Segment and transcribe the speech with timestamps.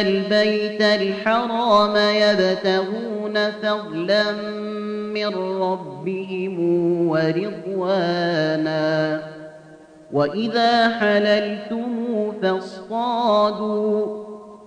[0.00, 4.32] البيت الحرام يبتغون فضلا
[5.14, 6.56] من ربهم
[7.08, 9.20] ورضوانا.
[10.12, 12.06] وإذا حللتم
[12.42, 14.24] فاصطادوا.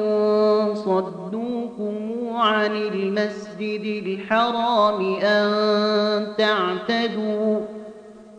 [0.75, 1.95] صدوكم
[2.35, 7.76] عن المسجد الحرام أن تعتدوا.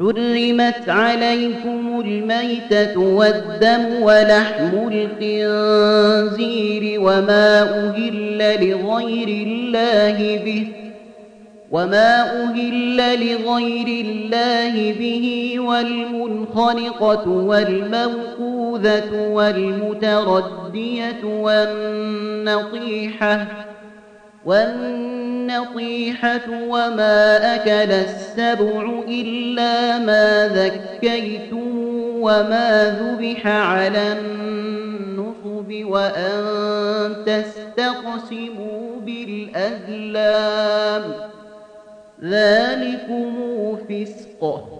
[0.00, 10.66] حرمت عليكم الميتة والدم ولحم الخنزير وما أهل لغير الله به
[11.70, 23.46] وما أهل لغير الله به والمنخنقة والموقوذة والمتردية والنطيحة
[24.44, 25.19] والنطيحة
[26.48, 31.78] وما أكل السبع إلا ما ذكيتم
[32.20, 36.44] وما ذبح على النصب وأن
[37.26, 40.22] تستقسموا بالأزلام
[42.22, 44.79] ذلكم فسق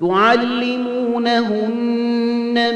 [0.00, 1.38] تعلمونهن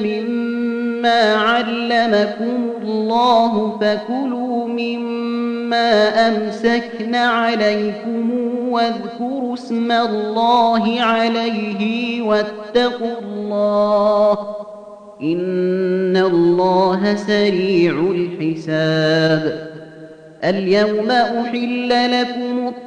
[0.05, 8.31] مما علمكم الله فكلوا مما أمسكن عليكم
[8.71, 14.39] واذكروا اسم الله عليه واتقوا الله
[15.23, 19.73] إن الله سريع الحساب
[20.45, 21.89] اليوم أحل
[22.21, 22.62] لكم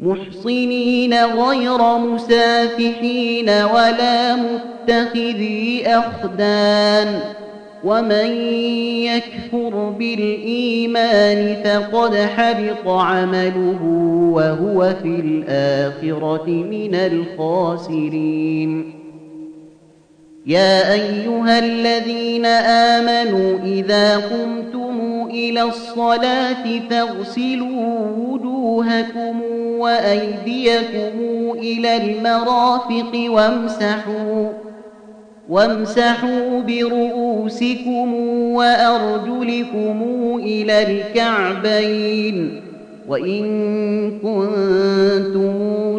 [0.00, 7.20] محصنين غير مسافحين ولا متخذي أخدان
[7.84, 8.30] ومن
[9.10, 13.82] يكفر بالإيمان فقد حبط عمله
[14.32, 18.70] وهو في الآخرة من الخاسرين.
[20.46, 22.46] يا أيها الذين
[22.96, 24.87] آمنوا إذا قمتم
[25.30, 29.42] إلى الصلاة فاغسلوا وجوهكم
[29.78, 31.18] وأيديكم
[31.54, 34.48] إلى المرافق وامسحوا
[35.48, 38.14] وامسحوا برؤوسكم
[38.54, 40.02] وأرجلكم
[40.42, 42.62] إلى الكعبين.
[43.08, 43.44] وإن
[44.10, 45.58] كنتم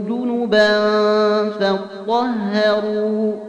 [0.10, 0.70] جنبا
[1.50, 3.49] فاطهروا.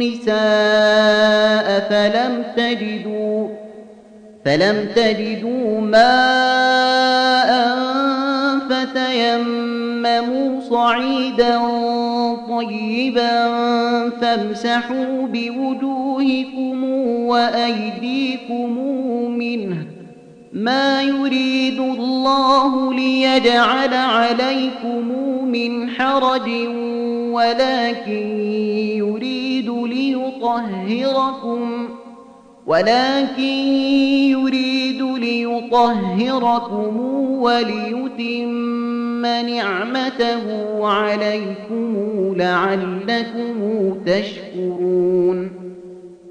[0.00, 3.48] النساء فلم تجدوا
[4.44, 7.50] فلم تجدوا ماء
[8.70, 11.60] فتيمموا صعيدا
[12.48, 13.48] طيبا
[14.20, 16.84] فامسحوا بوجوهكم
[17.28, 18.78] وأيديكم
[19.38, 19.86] منه
[20.52, 25.08] ما يريد الله ليجعل عليكم
[25.44, 26.48] من حرج
[27.32, 28.40] ولكن
[28.96, 29.39] يريد
[30.40, 31.88] ليطهركم
[32.66, 33.42] ولكن
[34.30, 37.00] يريد ليطهركم
[37.40, 41.94] وليتم نعمته عليكم
[42.36, 45.59] لعلكم تشكرون.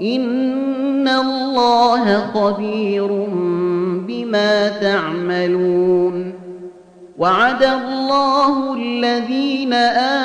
[0.00, 3.06] إن الله خبير
[4.08, 6.32] بما تعملون
[7.18, 9.72] وعد الله الذين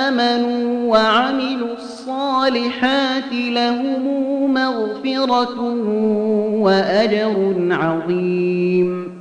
[0.08, 5.60] آمنوا وعملوا الصالحات لهم مغفرة
[6.62, 9.16] وأجر عظيم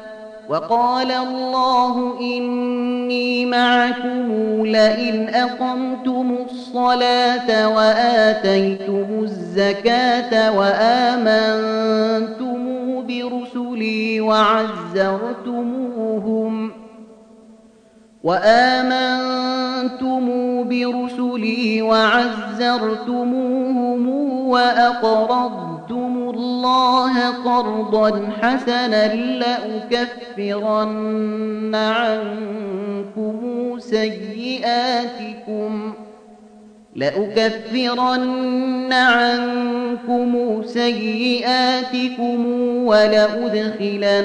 [0.51, 4.31] وقال الله إني معكم
[4.65, 12.57] لئن أقمتم الصلاة وآتيتم الزكاة وآمنتم
[13.07, 15.51] برسلي وعزرتموهم
[18.23, 20.23] وآمنتم
[20.69, 23.29] برسلي وعزرتموهم
[24.49, 25.80] وأقرضتم
[26.33, 29.15] الله قرضا حسنا
[30.37, 30.95] لأكفرن
[31.75, 33.41] عنكم
[33.79, 35.21] سيئاتكم
[36.95, 42.45] لأكفرن عنكم سيئاتكم
[42.85, 44.15] ولأدخلنكم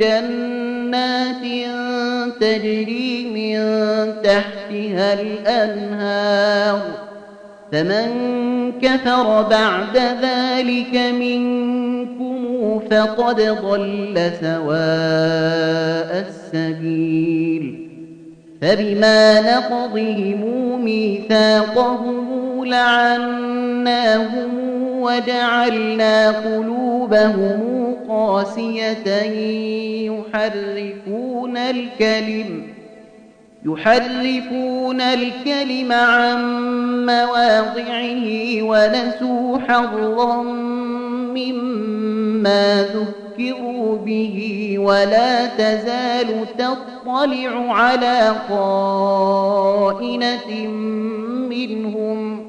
[0.00, 1.44] جنات
[2.40, 3.58] تجري من
[4.22, 7.07] تحتها الأنهار
[7.72, 8.08] فمن
[8.82, 17.88] كفر بعد ذلك منكم فقد ضل سواء السبيل.
[18.62, 24.50] فبما نقضهم ميثاقهم لعناهم
[25.00, 27.60] وجعلنا قلوبهم
[28.08, 29.22] قاسية
[30.10, 32.77] يحرفون الكلم
[33.66, 36.38] يحرفون الكلم عن
[37.06, 40.42] مواضعه ونسوا حظا
[41.34, 50.50] مما ذكروا به ولا تزال تطلع على خائنة
[51.48, 52.47] منهم.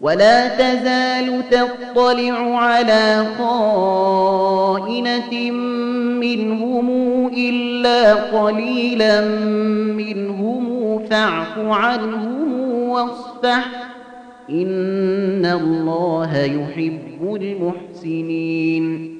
[0.00, 5.50] ولا تزال تطلع على خائنة
[6.20, 6.88] منهم
[7.26, 9.20] إلا قليلا
[9.94, 12.52] منهم فاعف عنهم
[12.88, 13.68] واصفح.
[14.50, 19.17] إن الله يحب المحسنين.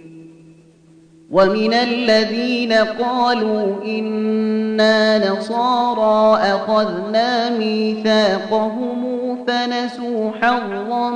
[1.30, 11.10] ومن الذين قالوا إنا نصارى أخذنا ميثاقهم فنسوا حظا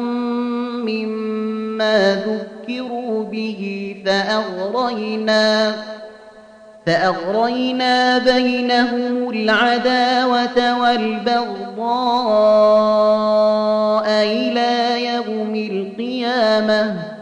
[0.84, 5.74] مما ذكروا به فأغرينا
[6.86, 11.62] فأغرينا بينهم العداوة والبغضاء
[14.08, 17.21] إلى يوم القيامة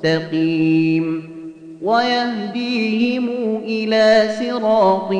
[0.00, 1.30] مستقيم
[1.82, 3.28] ويهديهم
[3.64, 5.12] إلى صراط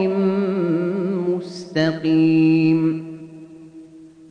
[1.36, 2.80] مستقيم.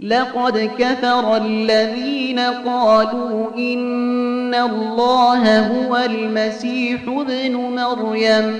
[0.01, 8.59] لقد كفر الذين قالوا إن الله هو المسيح ابن مريم.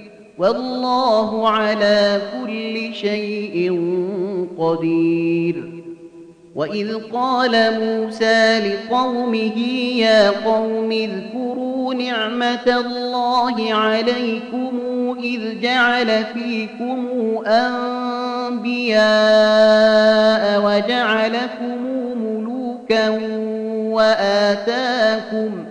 [0.41, 3.79] والله على كل شيء
[4.57, 5.83] قدير.
[6.55, 9.57] وإذ قال موسى لقومه
[9.97, 14.71] يا قوم اذكروا نعمة الله عليكم
[15.23, 17.07] إذ جعل فيكم
[17.45, 19.01] أنبياء
[20.65, 21.77] وجعلكم
[22.17, 23.09] ملوكا
[23.91, 25.70] وآتاكم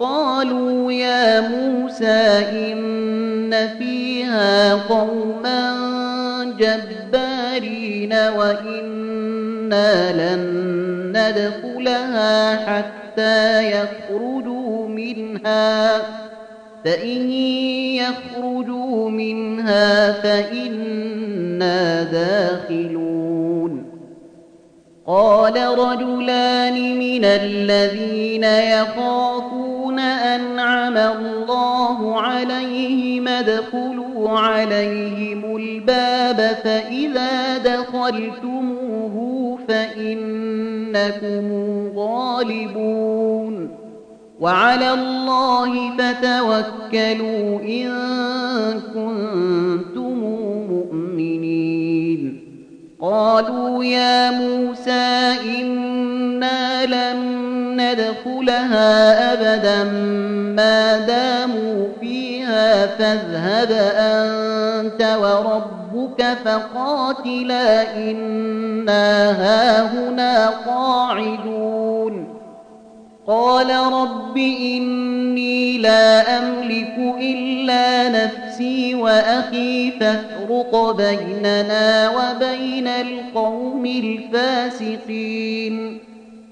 [0.00, 5.74] قالوا يا موسى إن فيها قوما
[6.58, 10.42] جبارين وإنا لن
[11.16, 15.98] ندخلها حتى يخرجوا منها.
[16.84, 17.30] فإن
[18.00, 23.84] يخرجوا منها فإنا داخلون.
[25.06, 29.69] قال رجلان من الذين يخافون
[30.36, 39.16] أنعم الله عليهم ادخلوا عليهم الباب فإذا دخلتموه
[39.68, 41.46] فإنكم
[41.96, 43.70] غالبون.
[44.40, 47.90] وعلى الله فتوكلوا إن
[48.94, 50.18] كنتم
[50.70, 52.40] مؤمنين.
[53.00, 57.20] قالوا يا موسى إنا لن
[57.80, 59.84] ندخلها أبدا
[60.56, 72.40] ما داموا فيها فاذهب أنت وربك فقاتلا إنا هاهنا قاعدون.
[73.26, 85.74] قال رب إني لا أملك إلا نفسي وأخي فافرق بيننا وبين القوم الفاسقين.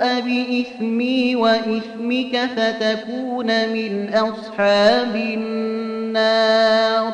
[0.00, 7.12] بإثمي وإثمك فتكون من أصحاب النار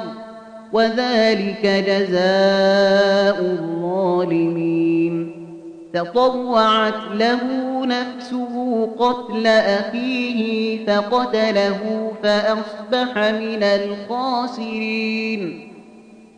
[0.73, 5.33] وذلك جزاء الظالمين
[5.95, 7.41] فطوعت له
[7.87, 15.23] نفسه قتل أخيه فقتله فأصبح من الخاسرين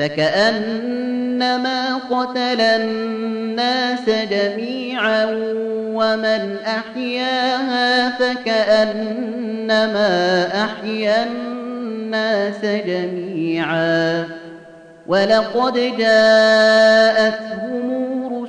[0.00, 5.24] فكأنما قتل الناس جميعا
[5.94, 10.08] ومن أحياها فكأنما
[10.64, 14.24] أحيا الناس جميعا.
[15.06, 18.09] ولقد جاءتهم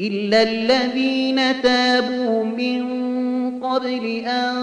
[0.00, 2.82] إلا الذين تابوا من
[3.60, 4.54] قبل أن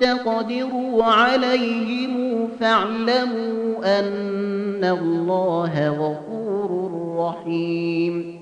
[0.00, 8.41] تقدروا عليهم فاعلموا أن الله غفور رحيم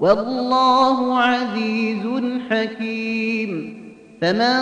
[0.00, 3.80] والله عزيز حكيم.
[4.20, 4.60] فمن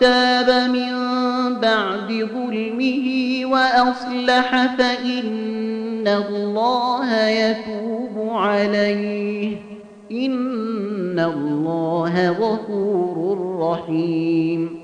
[0.00, 0.94] تاب من
[1.60, 9.56] بعد ظلمه وأصلح فإن الله يتوب عليه.
[10.12, 14.83] إن الله غفور رحيم.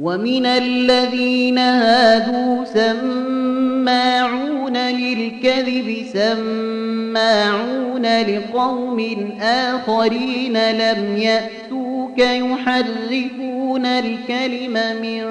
[0.00, 4.30] ومن الذين هادوا سماعون
[4.76, 9.00] للكذب سماعون لقوم
[9.42, 15.24] آخرين لم يأتوك يحرفون الكلم من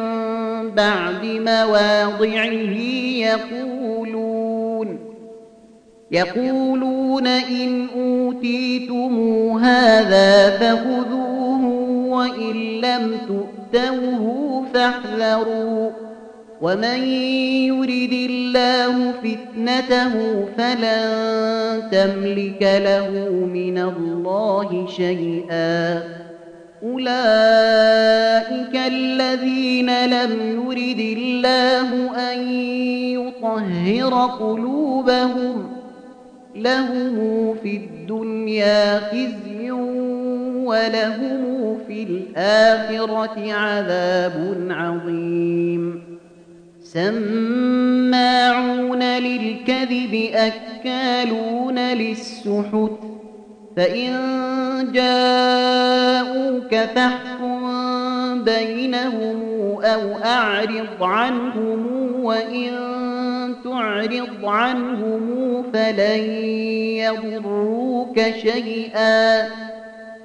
[0.76, 2.80] بعد مواضعه
[3.26, 5.00] يقولون
[6.12, 9.14] يقولون إن أوتيتم
[9.64, 11.66] هذا فخذوه
[12.10, 13.18] وإن لم
[13.74, 15.90] تؤتوه فاحذروا
[16.62, 17.04] ومن
[17.68, 23.10] يرد الله فتنته فلن تملك له
[23.46, 26.04] من الله شيئا
[26.84, 32.52] أولئك الذين لم يرد الله أن
[33.14, 35.70] يطهر قلوبهم
[36.56, 39.72] لهم في الدنيا خزي
[40.70, 46.04] ولهم في الآخرة عذاب عظيم.
[46.84, 48.24] سماعون
[49.04, 52.92] للكذب أكالون للسحت.
[53.78, 54.12] فإن
[54.94, 57.60] جاءوك فاحكم
[58.44, 59.42] بينهم
[59.84, 61.86] أو أعرض عنهم
[62.24, 62.72] وإن
[63.64, 66.20] تعرض عنهم فلن
[67.00, 69.48] يضروك شيئا.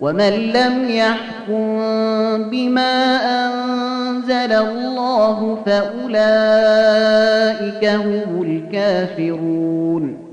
[0.00, 1.78] ومن لم يحكم
[2.50, 6.14] بما أنزل الله فأولئك
[7.84, 10.28] هم الكافرون.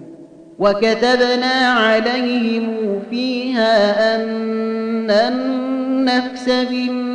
[0.59, 7.14] وكتبنا عليهم فيها أن النفس بالنفس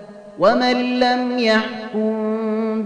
[0.41, 2.13] ومن لم يحكم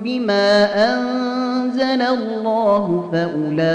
[0.03, 3.65] بما أنزل الله فأولئك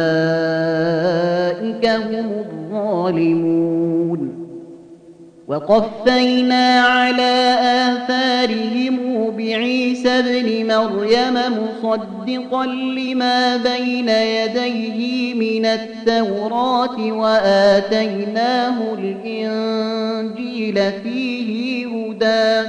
[1.87, 4.41] هم الظالمون
[5.49, 8.97] وقفينا على آثارهم
[9.37, 22.69] بعيسى بن مريم مصدقا لما بين يديه من التوراة وآتيناه الإنجيل فيه هدى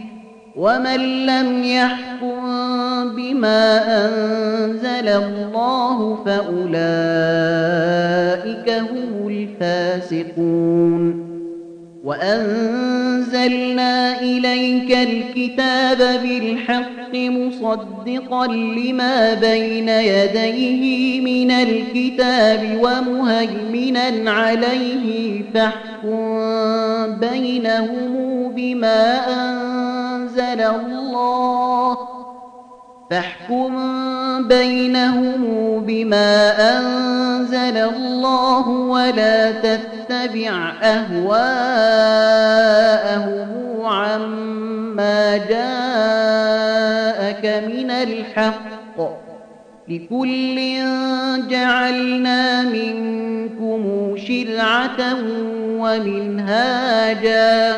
[0.55, 2.41] ومن لم يحكم
[3.15, 6.71] بما أنزل الله فأولئك
[8.69, 11.31] هم الفاسقون.
[12.03, 29.17] وأنزلنا إليك الكتاب بالحق مصدقا لما بين يديه من الكتاب ومهيمنا عليه فاحكم بينهم بما
[30.31, 31.97] أنزل الله.
[33.09, 33.73] فاحكم
[34.47, 35.43] بينهم
[35.85, 41.41] بما أنزل الله ولا تتبع أهواءهم
[43.85, 45.63] عما جاءك
[47.67, 48.97] من الحق.
[49.87, 50.55] لكل
[51.49, 55.15] جعلنا منكم شرعة
[55.79, 57.77] ومنهاجا.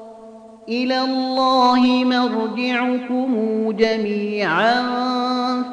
[0.71, 3.31] إلى الله مرجعكم
[3.71, 4.73] جميعا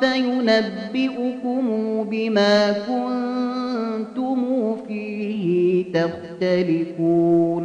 [0.01, 1.65] فينبئكم
[2.11, 4.41] بما كنتم
[4.89, 7.65] فيه تختلفون.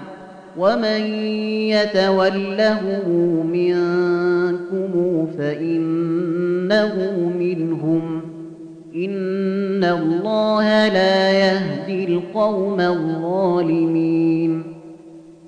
[0.61, 1.01] ومن
[1.73, 2.81] يتوله
[3.43, 6.95] منكم فإنه
[7.39, 8.21] منهم
[8.95, 14.63] إن الله لا يهدي القوم الظالمين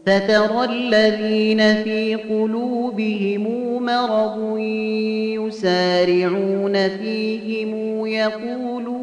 [0.05, 3.45] فترى الذين في قلوبهم
[3.85, 4.57] مرض
[5.37, 9.02] يسارعون فيهم يقولون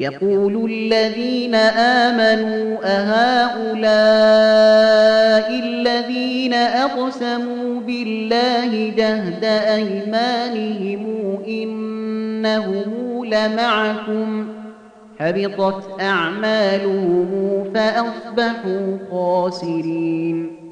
[0.00, 3.80] يقول الذين آمنوا أهؤلاء
[5.64, 11.04] الذين أقسموا بالله جهد أيمانهم
[11.48, 14.48] إنهم لمعكم
[15.18, 20.59] حبطت أعمالهم فأصبحوا خاسرين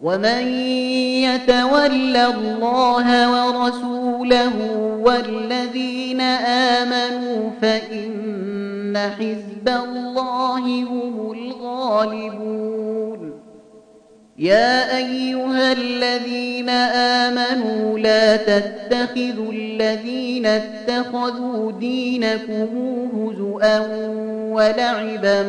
[0.00, 0.42] ومن
[1.28, 4.56] يتول الله ورسوله
[5.04, 6.20] والذين
[6.80, 13.29] آمنوا فإن حزب الله هم الغالبون.
[14.40, 16.68] يا أيها الذين
[17.28, 22.68] آمنوا لا تتخذوا الذين اتخذوا دينكم
[23.14, 23.78] هزؤا
[24.52, 25.42] ولعبا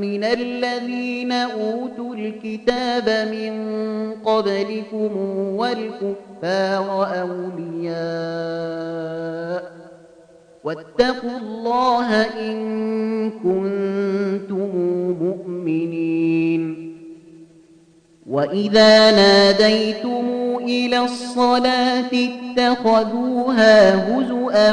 [0.00, 3.52] من الذين أوتوا الكتاب من
[4.24, 5.16] قبلكم
[5.56, 7.98] والكفار أولياء
[10.64, 14.68] واتقوا الله إن كنتم
[15.20, 16.97] مؤمنين
[18.30, 22.10] وإذا ناديتم إلى الصلاة
[22.58, 24.72] اتخذوها هزؤا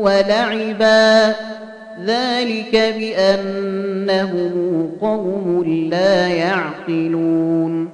[0.00, 1.34] ولعبا
[2.06, 4.52] ذلك بأنهم
[5.00, 7.88] قوم لا يعقلون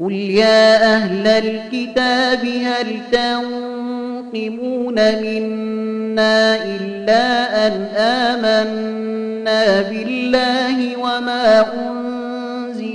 [0.00, 12.07] قل يا أهل الكتاب هل تنقمون منا إلا أن آمنا بالله وما أنزل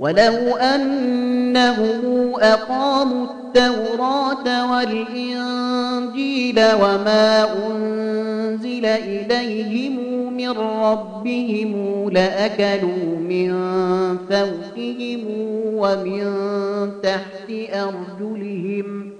[0.00, 9.96] ولو أنهم أقاموا التوراة والإنجيل وما أنزل إليهم
[10.36, 13.50] من ربهم لأكلوا من
[14.30, 15.20] فوقهم
[15.74, 16.24] ومن
[17.02, 19.19] تحت أرجلهم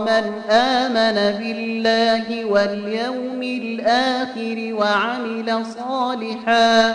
[0.00, 6.94] من آمن بالله واليوم الآخر وعمل صالحا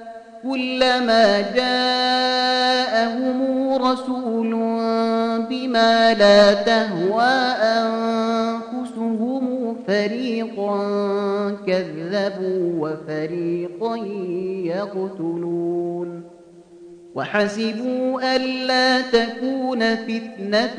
[0.43, 3.41] كلما جاءهم
[3.73, 4.51] رسول
[5.49, 7.31] بما لا تهوى
[7.81, 9.45] أنفسهم
[9.87, 10.77] فريقا
[11.67, 13.95] كذبوا وفريقا
[14.65, 16.23] يقتلون
[17.15, 20.77] وحسبوا ألا تكون فتنة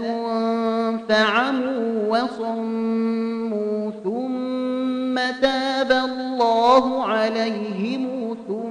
[1.09, 8.62] فعموا وصموا ثم تاب الله عليهم ثم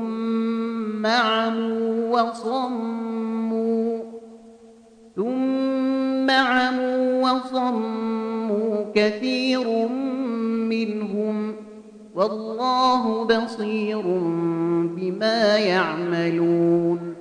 [1.06, 4.00] عموا وصموا
[5.16, 9.88] ثم عموا وصموا كثير
[10.68, 11.56] منهم
[12.16, 14.02] والله بصير
[14.96, 17.16] بما يعملون.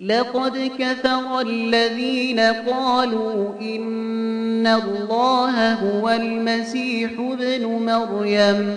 [0.00, 8.76] لقد كفر الذين قالوا إن الله هو المسيح ابن مريم.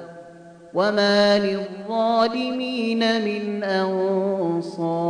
[0.73, 5.01] وما للظالمين من أنصار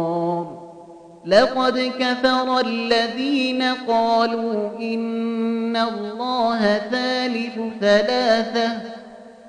[1.25, 8.71] لقد كفر الذين قالوا إن الله ثالث ثلاثة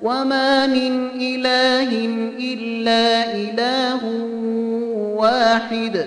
[0.03, 1.89] وما من إله
[2.39, 4.01] إلا إله
[5.17, 6.07] واحد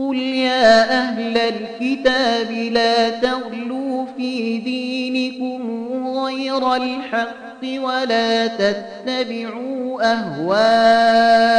[0.00, 5.88] قل يا أهل الكتاب لا تغلوا في دينكم
[6.18, 11.50] غير الحق ولا تتبعوا أهواء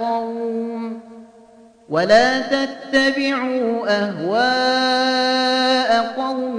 [0.00, 1.00] قوم
[1.88, 5.48] ولا تتبعوا أهواء
[6.16, 6.58] قوم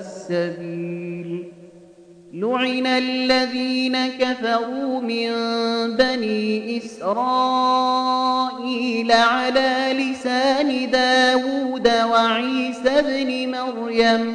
[0.00, 1.44] السبيل.
[2.32, 5.30] لعن الذين كفروا من
[5.96, 7.92] بني إسرائيل
[9.12, 14.34] على لسان داود وعيسى بن مريم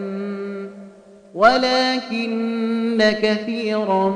[1.41, 4.09] ولكن كثيرا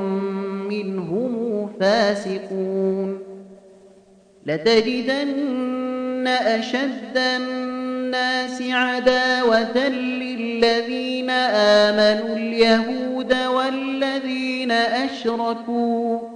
[0.70, 3.18] منهم فاسقون.
[4.46, 16.35] لتجدن أشد الناس عداوة للذين آمنوا اليهود والذين أشركوا.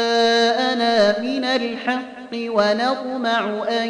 [1.21, 3.89] من الحق ونطمع أن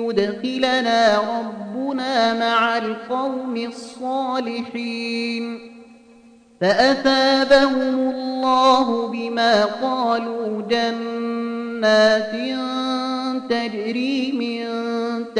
[0.00, 4.90] يدخلنا ربنا مع القوم الصالحين
[6.60, 12.32] فأثابهم الله بما قالوا جنات
[13.50, 14.49] تجري من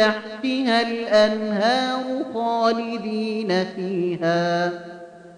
[0.00, 4.72] تحتها الأنهار خالدين فيها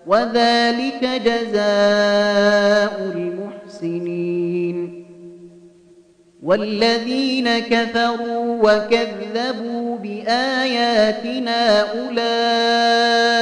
[0.06, 4.78] وذلك جزاء المحسنين.
[6.42, 13.32] والذين كفروا وكذبوا بآياتنا أولئك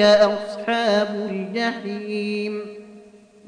[0.00, 2.79] أصحاب الجحيم.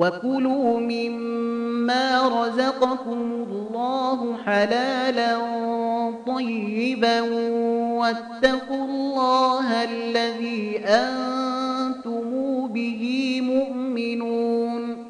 [0.00, 5.38] وكلوا مما رزقكم الله حلالا
[6.26, 7.20] طيبا
[8.00, 12.30] واتقوا الله الذي أنتم
[12.66, 15.09] به مؤمنون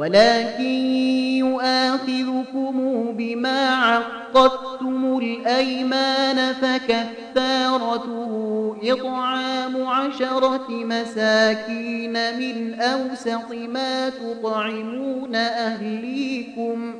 [0.00, 0.64] ولكن
[1.44, 8.30] يؤاخذكم بما عقدتم الأيمان فكفارته
[8.82, 16.94] إطعام عشرة مساكين من أوسط ما تطعمون أهليكم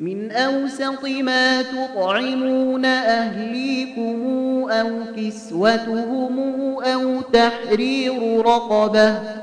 [0.00, 4.22] من أوسط ما تطعمون أهليكم
[4.70, 6.38] أو كسوتهم
[6.84, 9.42] أو تحرير رقبة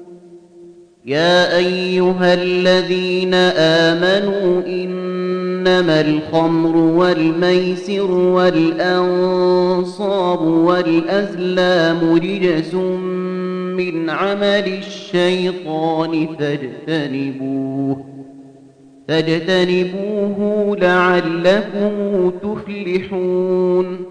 [1.05, 9.41] يا أيها الذين آمنوا إنما الخمر والميسر والأنصاب
[10.41, 18.05] والأزلام رجس من عمل الشيطان فاجتنبوه
[19.07, 24.10] فاجتنبوه لعلكم تفلحون.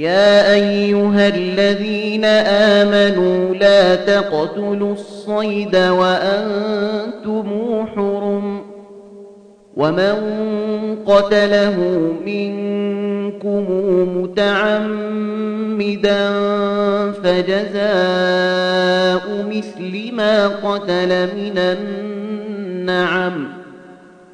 [0.00, 7.46] يا أيها الذين آمنوا لا تقتلوا الصيد وأنتم
[7.94, 8.62] حرم
[9.76, 10.14] ومن
[11.06, 11.76] قتله
[12.26, 13.66] منكم
[14.16, 14.70] متعمدا
[17.12, 17.90] فجزاء
[19.50, 23.48] مثل ما قتل من النعم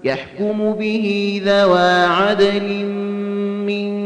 [0.04, 2.84] يحكم به ذوى عدل
[3.66, 4.05] منكم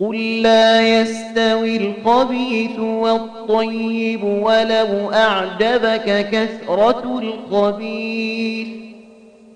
[0.00, 8.68] قل لا يستوي الخبيث والطيب ولو أعجبك كثرة الخبيث.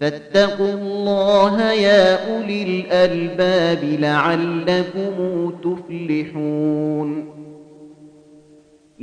[0.00, 7.43] فاتقوا الله يا أولي الألباب لعلكم تفلحون.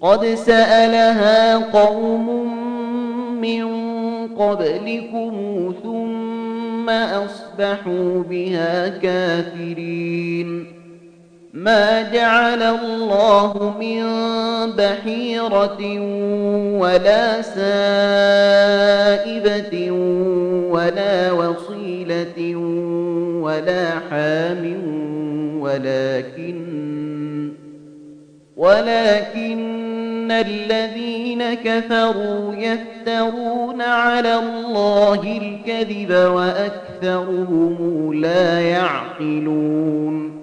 [0.00, 2.54] قد سألها قوم
[3.40, 3.66] من
[4.36, 10.80] قبلكم ثم أصبحوا بها كافرين.
[11.54, 14.02] ما جعل الله من
[14.72, 16.00] بحيرة
[16.80, 18.70] ولا سائبة
[20.70, 22.56] ولا وصيلة
[23.42, 24.82] ولا حام
[25.60, 26.60] ولكن
[28.56, 29.89] ولكن
[30.30, 40.40] الذين كفروا يفترون على الله الكذب وأكثرهم لا يعقلون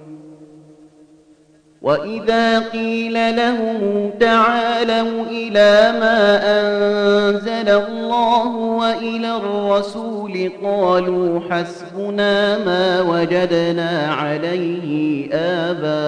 [1.82, 15.28] وإذا قيل لهم تعالوا إلى ما أنزل الله وإلى الرسول قالوا حسبنا ما وجدنا عليه
[15.34, 16.08] آباءنا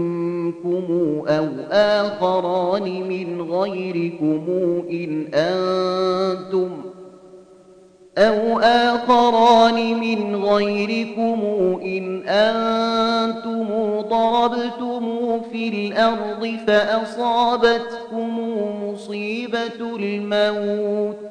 [1.27, 4.45] أو آخران من غيركم
[4.89, 6.69] إن أنتم
[8.17, 11.41] أو آخران من غيركم
[11.83, 13.67] إن أنتم
[14.09, 18.39] ضربتم في الأرض فأصابتكم
[18.83, 21.30] مصيبة الموت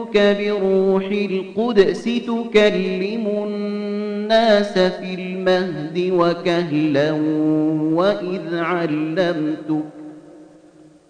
[0.15, 7.11] أيدتك بروح القدس تكلم الناس في المهد وكهلا
[7.93, 9.83] وإذ علمتك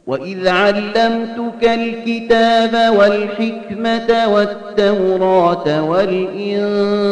[0.08, 7.12] وإذ علمتك الكتاب والحكمة والتوراة والإنجيل.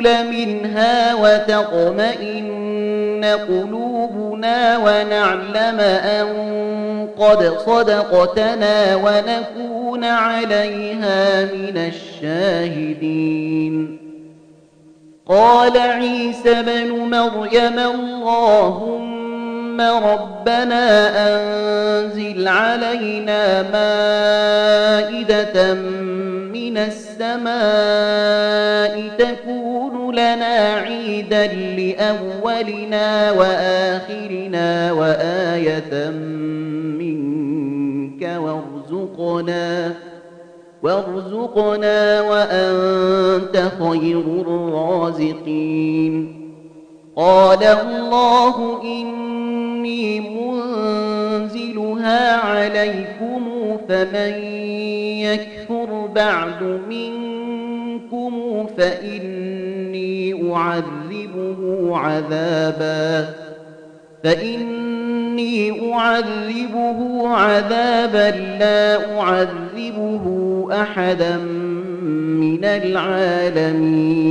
[0.00, 2.54] نأكل منها وتطمئن
[3.48, 6.26] قلوبنا ونعلم أن
[7.18, 11.76] قد صدقتنا ونكون عليها من
[12.20, 13.20] الشاهدين.
[15.26, 19.09] قال عيسى بن مريم اللهم
[19.80, 25.74] ربنا أنزل علينا مائدة
[26.52, 27.50] من السماء
[29.18, 36.10] تكون لنا عيدا لأولنا وآخرنا وآية
[37.00, 39.94] منك وارزقنا
[40.82, 46.39] وارزقنا وأنت خير الرازقين
[47.20, 53.42] قال الله إني منزلها عليكم
[53.88, 54.32] فمن
[55.20, 63.28] يكفر بعد منكم فإني أعذبه عذابا
[64.24, 70.24] فإني أعذبه عذابا لا أعذبه
[70.72, 71.36] أحدا
[72.40, 74.30] من العالمين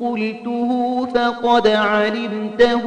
[0.00, 2.82] قلته فقد علمته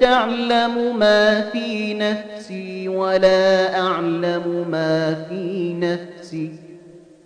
[0.00, 6.50] تعلم ما في نفسي ولا أعلم ما في نفسي.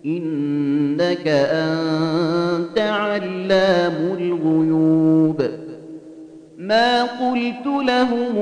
[0.05, 5.41] إنك أنت علام الغيوب.
[6.57, 8.35] ما قلت لهم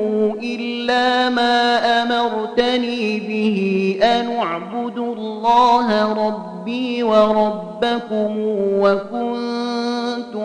[0.44, 8.36] إلا ما أمرتني به أن اعبدوا الله ربي وربكم
[8.80, 10.07] وكنت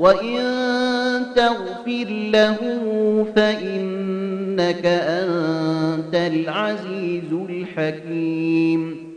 [0.00, 0.40] وإن
[1.36, 9.10] تغفر لهم فإنك أنت العزيز الحكيم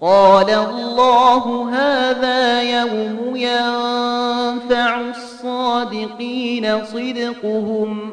[0.00, 8.12] قال الله هذا يوم ينفع الصادقين صدقهم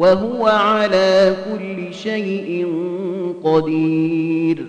[0.00, 2.66] وهو على كل شيء
[3.44, 4.66] قدير.